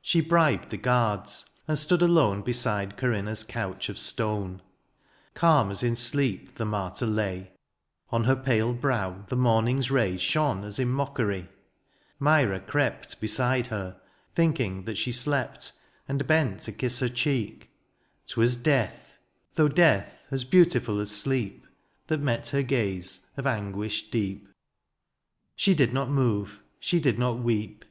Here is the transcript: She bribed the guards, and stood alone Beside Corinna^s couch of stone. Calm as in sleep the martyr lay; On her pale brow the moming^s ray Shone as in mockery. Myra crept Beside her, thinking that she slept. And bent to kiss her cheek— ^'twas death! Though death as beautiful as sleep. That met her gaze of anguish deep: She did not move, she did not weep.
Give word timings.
She 0.00 0.20
bribed 0.20 0.70
the 0.70 0.76
guards, 0.76 1.44
and 1.66 1.76
stood 1.76 2.02
alone 2.02 2.40
Beside 2.42 2.96
Corinna^s 2.96 3.44
couch 3.44 3.88
of 3.88 3.98
stone. 3.98 4.62
Calm 5.34 5.72
as 5.72 5.82
in 5.82 5.96
sleep 5.96 6.54
the 6.54 6.64
martyr 6.64 7.04
lay; 7.04 7.50
On 8.10 8.22
her 8.22 8.36
pale 8.36 8.72
brow 8.72 9.24
the 9.26 9.34
moming^s 9.36 9.90
ray 9.90 10.16
Shone 10.16 10.62
as 10.62 10.78
in 10.78 10.90
mockery. 10.90 11.48
Myra 12.20 12.60
crept 12.60 13.20
Beside 13.20 13.66
her, 13.66 14.00
thinking 14.36 14.84
that 14.84 14.96
she 14.96 15.10
slept. 15.10 15.72
And 16.06 16.28
bent 16.28 16.60
to 16.60 16.70
kiss 16.72 17.00
her 17.00 17.08
cheek— 17.08 17.72
^'twas 18.28 18.62
death! 18.62 19.16
Though 19.56 19.66
death 19.66 20.28
as 20.30 20.44
beautiful 20.44 21.00
as 21.00 21.10
sleep. 21.10 21.66
That 22.06 22.20
met 22.20 22.46
her 22.50 22.62
gaze 22.62 23.22
of 23.36 23.48
anguish 23.48 24.10
deep: 24.12 24.46
She 25.56 25.74
did 25.74 25.92
not 25.92 26.08
move, 26.08 26.60
she 26.78 27.00
did 27.00 27.18
not 27.18 27.40
weep. 27.40 27.84